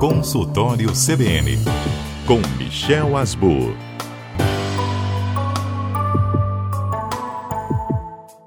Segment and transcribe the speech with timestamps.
[0.00, 1.56] Consultório CBN,
[2.26, 3.74] com Michel Asbur.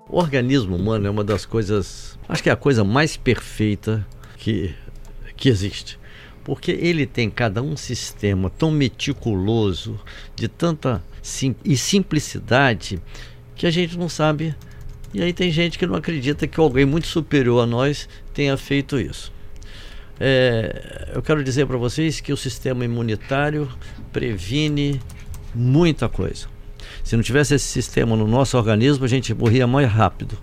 [0.08, 4.06] O organismo humano é uma das coisas, acho que é a coisa mais perfeita
[4.38, 4.76] que,
[5.36, 5.98] que existe.
[6.44, 10.00] Porque ele tem cada um sistema tão meticuloso,
[10.36, 13.02] de tanta sim, e simplicidade,
[13.56, 14.56] que a gente não sabe.
[15.12, 19.00] E aí tem gente que não acredita que alguém muito superior a nós tenha feito
[19.00, 19.39] isso.
[20.20, 23.70] É, eu quero dizer para vocês que o sistema imunitário
[24.12, 25.00] previne
[25.56, 26.48] muita coisa.
[27.04, 30.38] Se não tivesse esse sistema no nosso organismo, a gente morria mais rápido.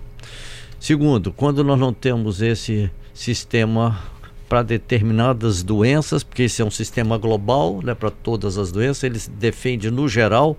[0.79, 3.99] Segundo, quando nós não temos esse sistema
[4.47, 9.19] para determinadas doenças, porque esse é um sistema global, né, para todas as doenças, ele
[9.37, 10.57] defende no geral,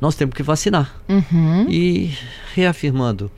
[0.00, 1.00] nós temos que vacinar.
[1.08, 1.66] Uhum.
[1.68, 2.14] E
[2.54, 3.30] reafirmando,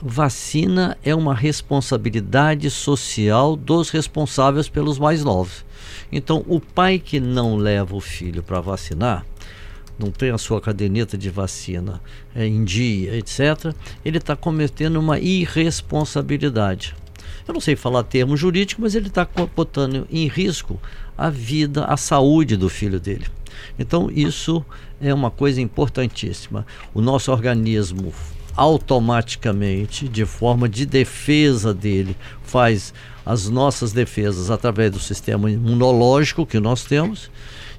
[0.00, 5.64] vacina é uma responsabilidade social dos responsáveis pelos mais novos.
[6.10, 9.26] Então, o pai que não leva o filho para vacinar,
[9.98, 12.00] não tem a sua caderneta de vacina
[12.34, 16.94] é, em dia, etc., ele está cometendo uma irresponsabilidade.
[17.46, 20.80] Eu não sei falar termo jurídico, mas ele está botando em risco
[21.16, 23.26] a vida, a saúde do filho dele.
[23.78, 24.64] Então, isso
[25.00, 26.64] é uma coisa importantíssima.
[26.94, 28.12] O nosso organismo
[28.58, 32.92] automaticamente, de forma de defesa dele, faz
[33.24, 37.30] as nossas defesas através do sistema imunológico que nós temos.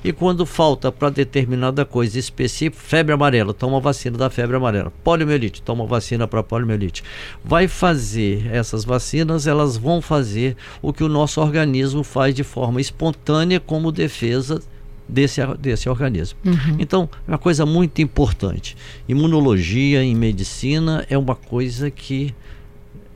[0.02, 4.94] E quando falta para determinada coisa específica, febre amarela, toma vacina da febre amarela.
[5.04, 7.04] Poliomielite, toma vacina para poliomielite.
[7.44, 12.80] Vai fazer essas vacinas, elas vão fazer o que o nosso organismo faz de forma
[12.80, 14.62] espontânea como defesa
[15.10, 16.38] desse, desse organismo.
[16.46, 16.78] Uhum.
[16.78, 18.78] Então, é uma coisa muito importante.
[19.08, 22.34] Imunologia em medicina é uma coisa que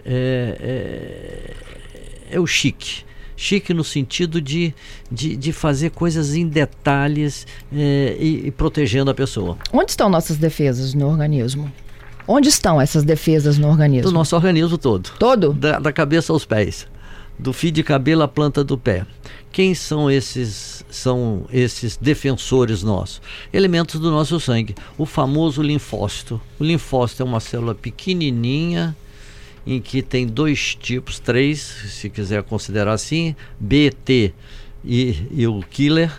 [0.04, 1.54] é,
[2.30, 3.04] é, é o chique.
[3.36, 4.74] Chique no sentido de,
[5.12, 9.58] de, de fazer coisas em detalhes é, e, e protegendo a pessoa.
[9.72, 11.72] Onde estão nossas defesas no organismo?
[12.28, 14.10] Onde estão essas defesas no organismo?
[14.10, 15.10] Do nosso organismo todo.
[15.20, 15.54] Todo?
[15.54, 16.88] Da, da cabeça aos pés.
[17.38, 19.06] Do fio de cabelo à planta do pé.
[19.54, 23.22] Quem são esses são esses defensores nossos?
[23.54, 24.74] Elementos do nosso sangue.
[24.98, 26.42] O famoso linfócito.
[26.60, 28.98] O linfócito é uma célula pequenininha
[29.66, 34.34] em que tem dois tipos, três, se quiser considerar assim, B, T
[34.84, 36.12] e, e o killer,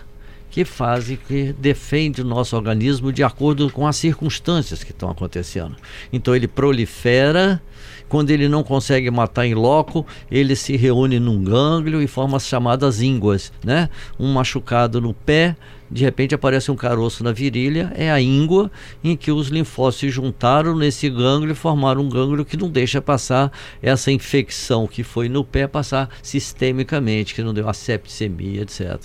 [0.49, 5.75] que fazem, que defende o nosso organismo de acordo com as circunstâncias que estão acontecendo.
[6.13, 7.61] Então ele prolifera,
[8.07, 12.47] quando ele não consegue matar em loco, ele se reúne num gânglio e forma as
[12.47, 13.89] chamadas ínguas, né?
[14.19, 15.55] Um machucado no pé,
[15.89, 18.71] de repente aparece um caroço na virilha, é a íngua
[19.03, 23.01] em que os linfócitos se juntaram nesse gânglio e formaram um gânglio que não deixa
[23.01, 23.51] passar
[23.81, 28.99] essa infecção que foi no pé passar sistemicamente, que não deu a septicemia, etc.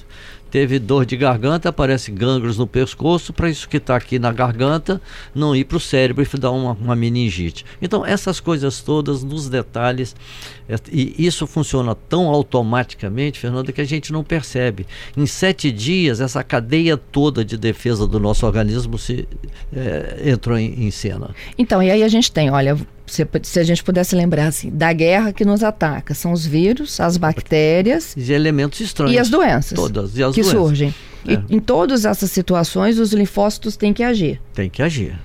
[0.50, 5.00] Teve dor de garganta, aparece gânglios no pescoço, para isso que está aqui na garganta
[5.34, 7.64] não ir para o cérebro e dar uma, uma meningite.
[7.80, 10.14] Então, essas coisas todas, nos detalhes,
[10.68, 14.86] é, e isso funciona tão automaticamente, Fernanda, que a gente não percebe.
[15.16, 19.28] Em sete dias, essa cadeia toda de defesa do nosso organismo se
[19.74, 21.30] é, entrou em, em cena.
[21.58, 22.76] Então, e aí a gente tem, olha,
[23.10, 27.00] se, se, a gente pudesse lembrar assim, da guerra que nos ataca, são os vírus,
[27.00, 30.60] as bactérias e elementos estranhos e as doenças, todas e as que doenças.
[30.60, 30.94] surgem.
[31.26, 31.34] É.
[31.34, 34.40] E, em todas essas situações, os linfócitos têm que agir.
[34.54, 35.18] Tem que agir.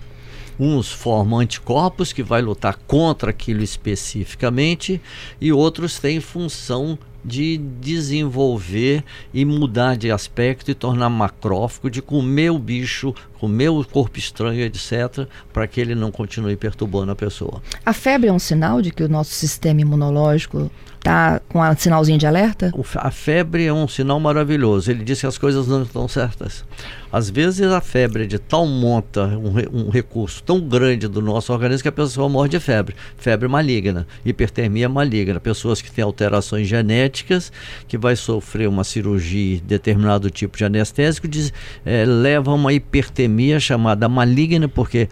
[0.59, 5.01] Uns formam anticorpos que vai lutar contra aquilo especificamente
[5.39, 9.03] e outros têm função de desenvolver
[9.33, 15.27] e mudar de aspecto e tornar macrófago, de comer o bicho, o corpo estranho, etc.,
[15.53, 17.61] para que ele não continue perturbando a pessoa.
[17.85, 20.69] A febre é um sinal de que o nosso sistema imunológico
[21.05, 22.71] está com um sinalzinho de alerta?
[22.95, 24.89] A febre é um sinal maravilhoso.
[24.89, 26.65] Ele diz que as coisas não estão certas.
[27.11, 31.53] Às vezes a febre é de tal monta, um, um, recurso tão grande do nosso
[31.53, 32.95] organismo que a pessoa morre de febre.
[33.15, 35.39] Febre maligna, hipertermia maligna.
[35.39, 37.53] Pessoas que têm alterações genéticas,
[37.87, 41.53] que vai sofrer uma cirurgia, determinado tipo de anestésico, diz,
[41.85, 45.09] é, leva a uma hipertermia chamada maligna, porque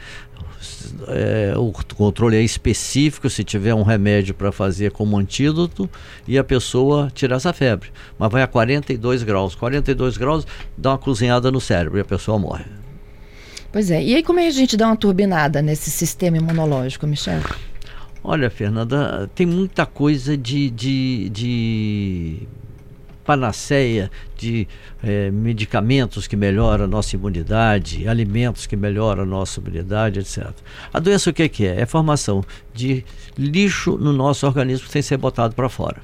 [1.07, 5.89] é, o controle é específico se tiver um remédio para fazer como antídoto
[6.27, 7.91] e a pessoa tirar essa febre.
[8.17, 9.55] Mas vai a 42 graus.
[9.55, 10.47] 42 graus
[10.77, 12.65] dá uma cozinhada no cérebro e a pessoa morre.
[13.71, 14.03] Pois é.
[14.03, 17.41] E aí como é que a gente dá uma turbinada nesse sistema imunológico, Michel?
[18.23, 22.47] Olha, Fernanda, tem muita coisa de, de, de
[23.25, 24.67] panaceia de
[25.03, 30.51] é, medicamentos que melhoram a nossa imunidade, alimentos que melhoram a nossa imunidade, etc.
[30.93, 31.81] A doença o que, que é?
[31.81, 32.43] É formação
[32.73, 33.05] de
[33.37, 36.01] lixo no nosso organismo sem ser botado para fora.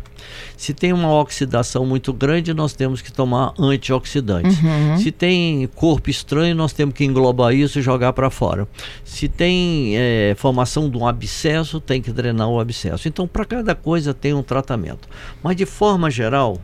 [0.57, 4.59] Se tem uma oxidação muito grande, nós temos que tomar antioxidantes.
[4.59, 4.97] Uhum.
[4.97, 8.67] Se tem corpo estranho, nós temos que englobar isso e jogar para fora.
[9.03, 13.07] Se tem é, formação de um abscesso, tem que drenar o abscesso.
[13.07, 15.07] Então, para cada coisa tem um tratamento.
[15.41, 16.59] Mas de forma geral,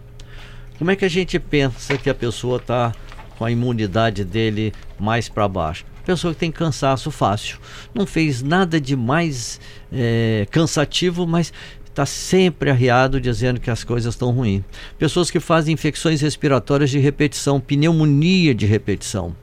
[0.77, 2.93] como é que a gente pensa que a pessoa está
[3.37, 5.85] com a imunidade dele mais para baixo?
[6.05, 7.57] Pessoa que tem cansaço fácil.
[7.93, 9.59] Não fez nada de mais
[9.91, 11.51] é, cansativo, mas
[11.85, 14.63] está sempre arriado dizendo que as coisas estão ruins.
[14.99, 19.35] Pessoas que fazem infecções respiratórias de repetição, pneumonia de repetição.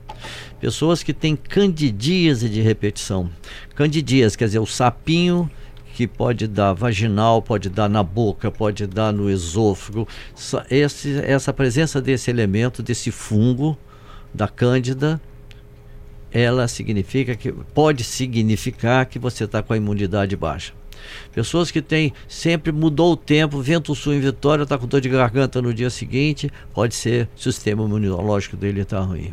[0.61, 3.29] Pessoas que têm candidíase de repetição.
[3.75, 5.51] Candidíase, quer dizer, o sapinho
[5.93, 10.09] que pode dar vaginal, pode dar na boca, pode dar no esôfago.
[10.71, 13.77] Esse, essa presença desse elemento, desse fungo,
[14.33, 15.21] da cândida,
[16.31, 20.73] ela significa que pode significar que você está com a imunidade baixa.
[21.33, 25.09] Pessoas que têm sempre mudou o tempo, vento sul em Vitória, está com dor de
[25.09, 29.33] garganta no dia seguinte, pode ser o sistema imunológico dele está ruim.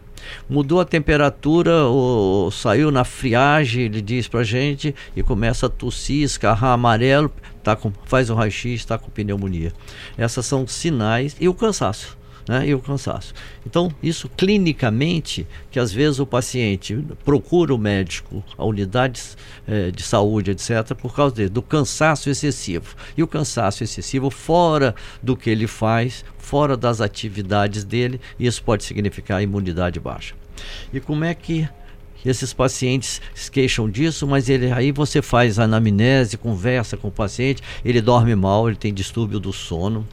[0.50, 6.24] Mudou a temperatura, ou, saiu na friagem, ele diz pra gente, e começa a tossir,
[6.24, 7.32] escarrar amarelo,
[7.64, 9.72] tá com, faz um raio-x, está com pneumonia.
[10.18, 12.19] Essas são sinais e o cansaço
[12.50, 13.32] né, e o cansaço.
[13.64, 19.38] Então, isso clinicamente, que às vezes o paciente procura o médico, a unidades
[19.68, 22.96] eh, de saúde, etc., por causa dele, do cansaço excessivo.
[23.16, 28.84] E o cansaço excessivo fora do que ele faz, fora das atividades dele, isso pode
[28.84, 30.34] significar imunidade baixa.
[30.92, 31.70] E como é que
[32.26, 37.62] esses pacientes se queixam disso, mas ele, aí você faz anamnese, conversa com o paciente,
[37.84, 40.08] ele dorme mal, ele tem distúrbio do sono,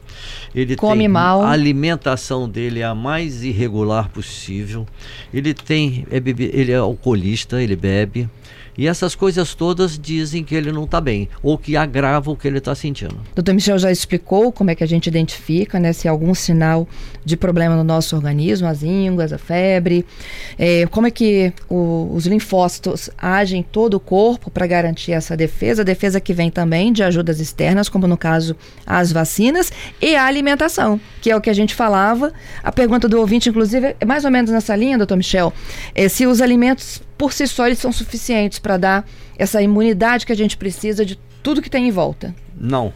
[0.53, 4.87] ele come tem, mal, a alimentação dele é a mais irregular possível,
[5.33, 8.29] ele tem, é, ele é alcoolista, ele bebe,
[8.77, 12.47] e essas coisas todas dizem que ele não está bem, ou que agravam o que
[12.47, 13.17] ele está sentindo.
[13.33, 16.87] Doutor Michel já explicou como é que a gente identifica, né, se há algum sinal
[17.25, 20.05] de problema no nosso organismo, as ínguas, a febre,
[20.57, 25.35] é, como é que o, os linfócitos agem em todo o corpo para garantir essa
[25.35, 29.71] defesa, defesa que vem também de ajudas externas, como no caso as vacinas,
[30.01, 32.31] e a alimentação, que é o que a gente falava.
[32.63, 35.51] A pergunta do ouvinte, inclusive, é mais ou menos nessa linha, doutor Michel,
[35.95, 40.31] é se os alimentos por si só eles são suficientes para dar essa imunidade que
[40.31, 42.35] a gente precisa de tudo que tem em volta?
[42.55, 42.93] Não.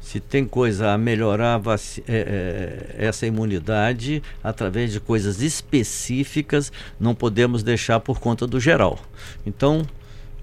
[0.00, 7.62] Se tem coisa a melhorar é, é, essa imunidade através de coisas específicas, não podemos
[7.62, 8.98] deixar por conta do geral.
[9.44, 9.86] Então,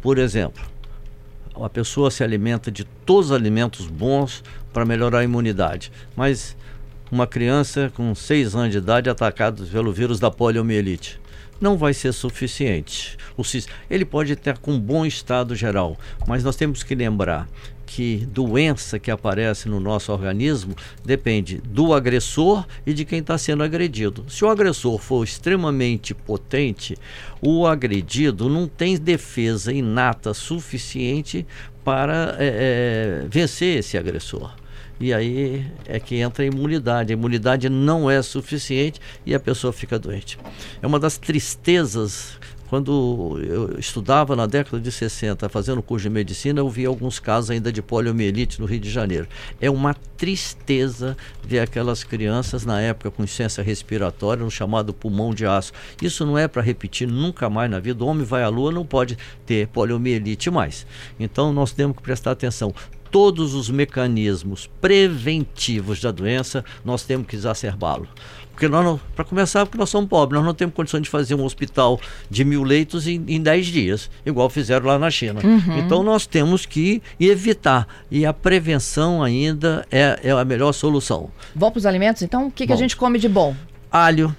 [0.02, 0.64] por exemplo,
[1.56, 6.56] a pessoa se alimenta de todos os alimentos bons para melhorar a imunidade, mas
[7.12, 11.20] uma criança com 6 anos de idade atacada pelo vírus da poliomielite
[11.60, 13.18] não vai ser suficiente.
[13.38, 13.44] O
[13.90, 15.98] ele pode estar com um bom estado geral,
[16.28, 17.48] mas nós temos que lembrar
[17.86, 23.64] que doença que aparece no nosso organismo depende do agressor e de quem está sendo
[23.64, 24.26] agredido.
[24.28, 26.98] Se o agressor for extremamente potente,
[27.42, 31.46] o agredido não tem defesa inata suficiente
[31.84, 34.52] para é, é, vencer esse agressor.
[35.00, 37.12] E aí é que entra a imunidade.
[37.12, 40.38] A imunidade não é suficiente e a pessoa fica doente.
[40.82, 42.38] É uma das tristezas.
[42.68, 47.52] Quando eu estudava na década de 60, fazendo curso de medicina, eu vi alguns casos
[47.52, 49.28] ainda de poliomielite no Rio de Janeiro.
[49.62, 55.46] É uma tristeza ver aquelas crianças na época com insuficiência respiratória, no chamado pulmão de
[55.46, 55.74] aço.
[56.02, 58.04] Isso não é para repetir nunca mais na vida.
[58.04, 60.88] O homem vai à lua, não pode ter poliomielite mais.
[61.20, 62.74] Então nós temos que prestar atenção
[63.12, 68.08] todos os mecanismos preventivos da doença, nós temos que exacerbá-lo.
[68.52, 71.44] Porque nós, para começar, porque nós somos pobres, nós não temos condições de fazer um
[71.44, 75.42] hospital de mil leitos em, em dez dias, igual fizeram lá na China.
[75.44, 75.78] Uhum.
[75.78, 77.86] Então nós temos que evitar.
[78.10, 81.30] E a prevenção ainda é, é a melhor solução.
[81.54, 82.48] Vamos para os alimentos, então?
[82.48, 83.54] O que, que a gente come de bom?
[83.92, 84.34] Alho,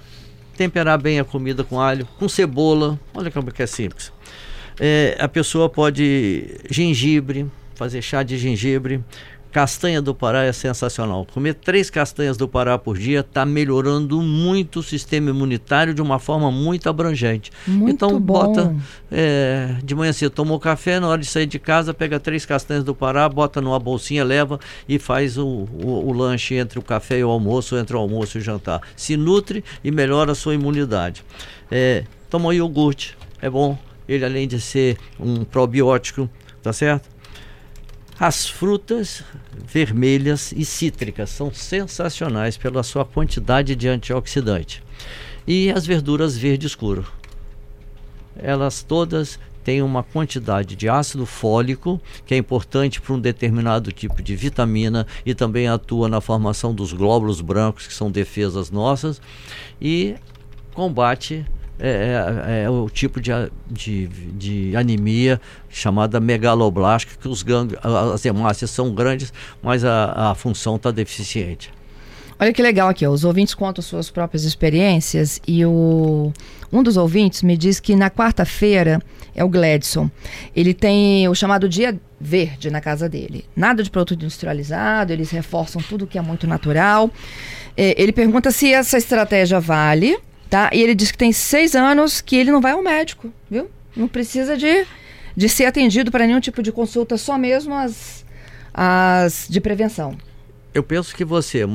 [0.57, 2.99] temperar bem a comida com alho, com cebola.
[3.13, 4.11] Olha como que é simples.
[4.79, 7.45] É, a pessoa pode gengibre,
[7.77, 9.03] fazer chá de gengibre.
[9.51, 11.25] Castanha do Pará é sensacional.
[11.33, 16.19] Comer três castanhas do Pará por dia está melhorando muito o sistema imunitário de uma
[16.19, 17.51] forma muito abrangente.
[17.65, 18.19] Muito então bom.
[18.19, 18.75] bota
[19.09, 22.83] é, de manhã cedo, tomou café, na hora de sair de casa, pega três castanhas
[22.83, 27.19] do Pará, bota numa bolsinha, leva e faz o, o, o lanche entre o café
[27.19, 28.81] e o almoço, entre o almoço e o jantar.
[28.95, 31.23] Se nutre e melhora a sua imunidade.
[31.71, 33.77] É, toma iogurte, é bom.
[34.07, 36.29] Ele além de ser um probiótico,
[36.61, 37.16] tá certo?
[38.19, 44.81] As frutas vermelhas e cítricas são sensacionais pela sua quantidade de antioxidante.
[45.45, 47.05] E as verduras verde escuro.
[48.35, 54.23] Elas todas têm uma quantidade de ácido fólico, que é importante para um determinado tipo
[54.23, 59.21] de vitamina e também atua na formação dos glóbulos brancos, que são defesas nossas,
[59.79, 60.15] e
[60.73, 61.45] combate
[61.79, 63.31] é, é, é, o tipo de,
[63.69, 67.79] de, de, anemia chamada megaloblástica, que os ganglios,
[68.13, 69.31] as hemácias são grandes,
[69.61, 71.71] mas a, a função está deficiente.
[72.39, 73.11] Olha que legal aqui, ó.
[73.11, 76.31] os ouvintes contam suas próprias experiências e o,
[76.71, 79.01] um dos ouvintes me diz que na quarta-feira
[79.35, 80.09] é o Gladson.
[80.55, 83.45] Ele tem o chamado dia verde na casa dele.
[83.55, 87.09] Nada de produto industrializado, eles reforçam tudo que é muito natural.
[87.75, 90.17] É, ele pergunta se essa estratégia vale
[90.49, 90.69] Tá?
[90.73, 93.69] E ele diz que tem seis anos que ele não vai ao médico, viu?
[93.95, 94.85] Não precisa de,
[95.35, 98.23] de ser atendido para nenhum tipo de consulta, só mesmo as,
[98.73, 100.17] as de prevenção.
[100.73, 101.65] Eu penso que você,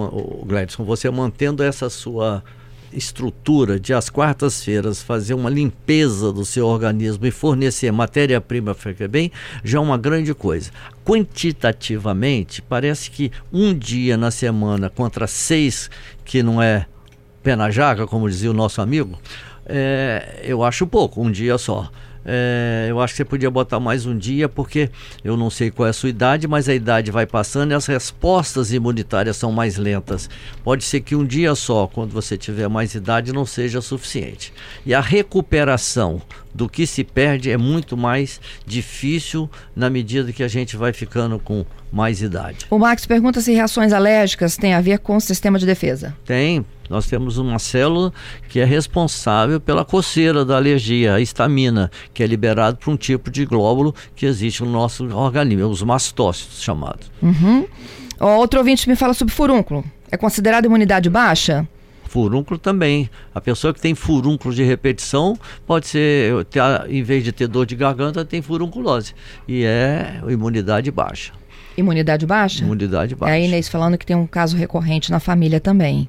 [0.46, 2.42] Gladson, você mantendo essa sua
[2.92, 9.32] estrutura de às quartas-feiras fazer uma limpeza do seu organismo e fornecer matéria-prima para bem,
[9.64, 10.70] já é uma grande coisa.
[11.04, 15.90] Quantitativamente, parece que um dia na semana contra seis,
[16.24, 16.86] que não é
[17.42, 19.18] pé na jaca, como dizia o nosso amigo,
[19.66, 21.90] é, eu acho pouco, um dia só.
[22.24, 24.90] É, eu acho que você podia botar mais um dia, porque
[25.24, 27.86] eu não sei qual é a sua idade, mas a idade vai passando e as
[27.86, 30.30] respostas imunitárias são mais lentas.
[30.62, 34.52] Pode ser que um dia só, quando você tiver mais idade, não seja suficiente.
[34.86, 36.22] E a recuperação
[36.54, 41.38] do que se perde é muito mais difícil na medida que a gente vai ficando
[41.38, 42.66] com mais idade.
[42.70, 46.16] O Max pergunta se reações alérgicas têm a ver com o sistema de defesa.
[46.24, 46.64] Tem.
[46.92, 48.12] Nós temos uma célula
[48.50, 53.30] que é responsável pela coceira da alergia, a histamina, que é liberado por um tipo
[53.30, 57.10] de glóbulo que existe no nosso organismo, os mastócitos chamados.
[57.22, 57.66] Uhum.
[58.20, 59.82] Outro ouvinte me fala sobre furúnculo.
[60.10, 61.66] É considerado imunidade baixa?
[62.04, 63.08] Furúnculo também.
[63.34, 65.34] A pessoa que tem furúnculo de repetição
[65.66, 66.46] pode ser,
[66.90, 69.14] em vez de ter dor de garganta, tem furunculose.
[69.48, 71.32] E é imunidade baixa.
[71.74, 72.62] Imunidade baixa?
[72.62, 73.34] Imunidade baixa.
[73.34, 76.06] É a Inês falando que tem um caso recorrente na família também.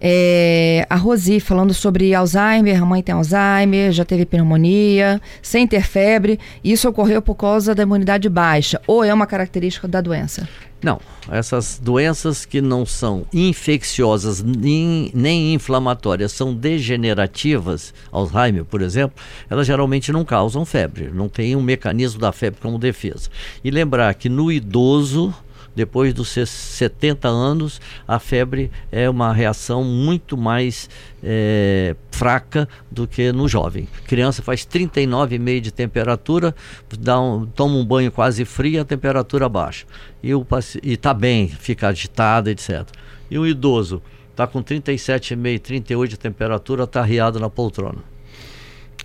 [0.00, 5.82] É, a Rosi falando sobre Alzheimer, a mãe tem Alzheimer, já teve pneumonia, sem ter
[5.82, 6.38] febre.
[6.62, 10.48] Isso ocorreu por causa da imunidade baixa ou é uma característica da doença?
[10.82, 11.00] Não,
[11.30, 19.16] essas doenças que não são infecciosas nem, nem inflamatórias, são degenerativas, Alzheimer, por exemplo,
[19.48, 23.30] elas geralmente não causam febre, não tem um mecanismo da febre como defesa.
[23.64, 25.34] E lembrar que no idoso
[25.76, 30.88] depois dos 70 anos, a febre é uma reação muito mais
[31.22, 33.86] é, fraca do que no jovem.
[34.06, 36.54] Criança faz 39,5 de temperatura,
[36.98, 39.84] dá um, toma um banho quase frio, a temperatura baixa.
[40.22, 40.32] E
[40.82, 42.86] está bem, fica agitado, etc.
[43.30, 48.02] E o idoso está com 37,5, 38 de temperatura, está riado na poltrona.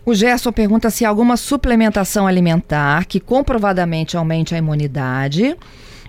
[0.05, 5.55] O Gerson pergunta se há alguma suplementação alimentar que comprovadamente aumente a imunidade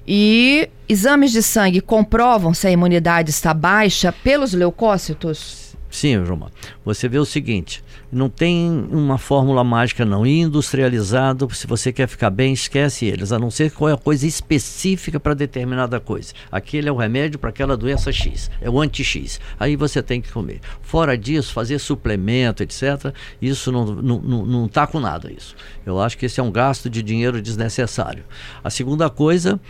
[0.07, 5.77] e exames de sangue comprovam se a imunidade está baixa pelos leucócitos?
[5.93, 6.51] Sim, João.
[6.85, 10.27] Você vê o seguinte: não tem uma fórmula mágica, não.
[10.27, 14.27] Industrializado, se você quer ficar bem, esquece eles, a não ser qual é a coisa
[14.27, 16.33] específica para determinada coisa.
[16.51, 19.39] Aquele é o remédio para aquela doença X, é o anti-X.
[19.61, 20.61] Aí você tem que comer.
[20.81, 25.31] Fora disso, fazer suplemento, etc., isso não está não, não, não tá com nada.
[25.31, 25.55] isso.
[25.85, 28.25] Eu acho que esse é um gasto de dinheiro desnecessário.
[28.65, 29.61] A segunda coisa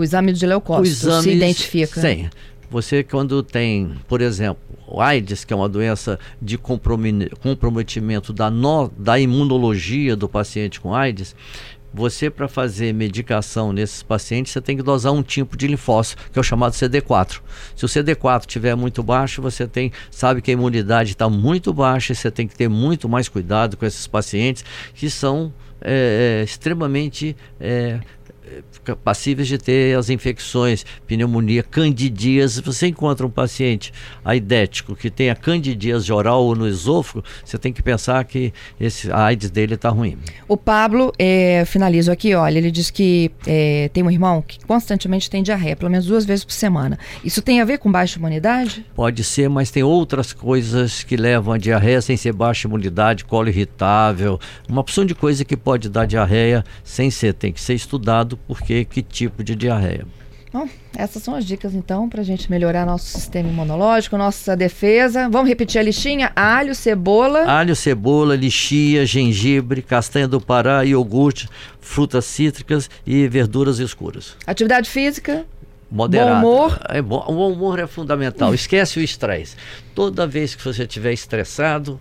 [0.00, 2.00] o exame de leucócito se identifica.
[2.00, 2.28] Sim.
[2.70, 8.88] Você quando tem, por exemplo, o AIDS, que é uma doença de comprometimento da, no,
[8.96, 11.34] da imunologia do paciente com AIDS,
[11.92, 16.38] você para fazer medicação nesses pacientes, você tem que dosar um tipo de linfócito, que
[16.38, 17.40] é o chamado CD4.
[17.74, 22.12] Se o CD4 estiver muito baixo, você tem, sabe que a imunidade está muito baixa
[22.12, 24.64] e você tem que ter muito mais cuidado com esses pacientes
[24.94, 28.00] que são é, extremamente é,
[29.04, 32.60] passíveis de ter as infecções, pneumonia, candidíase.
[32.62, 33.92] Você encontra um paciente
[34.24, 39.24] aidético que tenha candidíase oral ou no esôfago, você tem que pensar que esse, a
[39.24, 40.18] AIDS dele está ruim.
[40.48, 45.30] O Pablo, é, finalizo aqui, olha, ele diz que é, tem um irmão que constantemente
[45.30, 46.98] tem diarreia, pelo menos duas vezes por semana.
[47.24, 48.84] Isso tem a ver com baixa imunidade?
[48.94, 53.48] Pode ser, mas tem outras coisas que levam a diarreia sem ser baixa imunidade, colo
[53.48, 54.38] irritável,
[54.68, 58.84] uma opção de coisa que pode dar diarreia sem ser, tem que ser estudado porque
[58.84, 60.06] que tipo de diarreia.
[60.52, 65.28] Bom, essas são as dicas então para a gente melhorar nosso sistema imunológico, nossa defesa.
[65.28, 67.44] Vamos repetir a listinha: alho, cebola.
[67.44, 71.48] Alho, cebola, lixia, gengibre, castanha do Pará, iogurte,
[71.80, 74.36] frutas cítricas e verduras escuras.
[74.44, 75.46] Atividade física.
[75.88, 76.40] Moderado.
[76.40, 76.80] Bom humor.
[76.88, 78.52] É bom, o humor é fundamental.
[78.52, 79.56] Esquece o estresse.
[79.94, 82.00] Toda vez que você estiver estressado,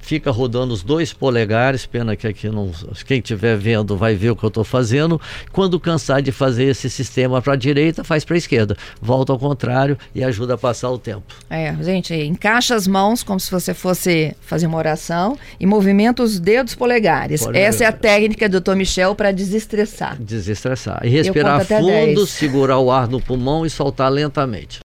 [0.00, 2.72] fica rodando os dois polegares, pena que aqui não,
[3.06, 5.20] quem estiver vendo vai ver o que eu estou fazendo.
[5.52, 8.76] Quando cansar de fazer esse sistema para a direita, faz para a esquerda.
[9.00, 11.22] Volta ao contrário e ajuda a passar o tempo.
[11.48, 16.40] É, gente, encaixa as mãos como se você fosse fazer uma oração e movimenta os
[16.40, 17.44] dedos polegares.
[17.44, 18.74] Pode Essa é a técnica do Dr.
[18.74, 20.16] Michel para desestressar.
[20.20, 21.00] Desestressar.
[21.04, 22.28] E respirar fundo, 10.
[22.28, 24.78] segurar o ar no pulmão e soltar lentamente.